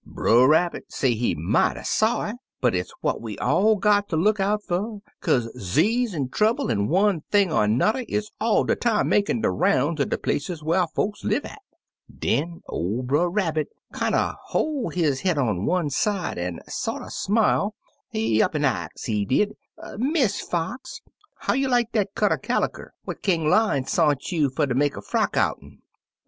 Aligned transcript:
Brer 0.03 0.47
Rabbit 0.47 0.91
say 0.91 1.13
he 1.13 1.35
mighty 1.35 1.83
sorry, 1.83 2.33
but 2.59 2.73
it's 2.73 2.91
what 3.01 3.21
we 3.21 3.37
all 3.37 3.75
got 3.75 4.09
ter 4.09 4.17
look 4.17 4.39
out 4.39 4.63
fer, 4.63 4.97
kaze 5.21 5.47
'zease 5.55 6.15
an' 6.15 6.29
trouble, 6.29 6.71
an' 6.71 6.87
one 6.87 7.21
thing 7.29 7.51
an' 7.51 7.79
an'er, 7.79 8.03
is 8.07 8.31
all 8.39 8.63
de 8.63 8.75
time 8.75 9.09
makin' 9.09 9.41
de 9.41 9.51
roun's 9.51 9.99
er 10.01 10.05
de 10.05 10.17
places 10.17 10.63
whar 10.63 10.87
folks 10.95 11.23
live 11.23 11.45
at. 11.45 11.61
Den 12.17 12.61
ol' 12.67 13.03
Brer 13.03 13.29
Rabbit 13.29 13.67
kinder 13.93 14.33
hoi' 14.45 14.89
his 14.89 15.19
head 15.19 15.37
on 15.37 15.67
one 15.67 15.91
side 15.91 16.39
an' 16.39 16.61
sorter 16.67 17.11
smile; 17.11 17.75
he 18.09 18.41
up 18.41 18.55
an' 18.55 18.65
ax, 18.65 19.03
he 19.03 19.23
did, 19.23 19.53
*Miss 19.99 20.41
Fox, 20.41 21.01
how 21.41 21.53
you 21.53 21.67
like 21.67 21.91
dat 21.91 22.15
cut 22.15 22.31
er 22.31 22.39
caliker 22.39 22.95
what 23.03 23.21
King 23.21 23.47
Lion 23.47 23.85
sont 23.85 24.31
you 24.31 24.49
fer 24.49 24.65
ter 24.65 24.73
make 24.73 24.97
a 24.97 25.01
frock 25.03 25.37
out'n? 25.37 25.83